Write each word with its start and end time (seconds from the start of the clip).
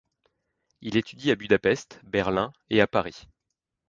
Il 0.81 0.97
étudie 0.97 1.29
à 1.29 1.35
Budapest, 1.35 1.99
Berlin 2.05 2.53
et 2.71 2.81
à 2.81 2.87
Paris. 2.87 3.27